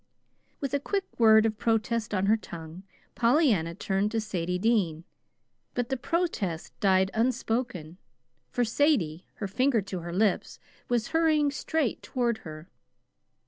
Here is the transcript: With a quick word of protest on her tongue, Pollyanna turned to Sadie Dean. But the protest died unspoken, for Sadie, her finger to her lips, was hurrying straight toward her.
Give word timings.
With 0.59 0.73
a 0.73 0.79
quick 0.79 1.05
word 1.19 1.45
of 1.45 1.59
protest 1.59 2.11
on 2.11 2.25
her 2.25 2.35
tongue, 2.35 2.81
Pollyanna 3.13 3.75
turned 3.75 4.09
to 4.13 4.19
Sadie 4.19 4.57
Dean. 4.57 5.03
But 5.75 5.89
the 5.89 5.95
protest 5.95 6.73
died 6.79 7.11
unspoken, 7.13 7.97
for 8.49 8.65
Sadie, 8.65 9.27
her 9.35 9.47
finger 9.47 9.79
to 9.83 9.99
her 9.99 10.11
lips, 10.11 10.57
was 10.89 11.09
hurrying 11.09 11.51
straight 11.51 12.01
toward 12.01 12.39
her. 12.39 12.67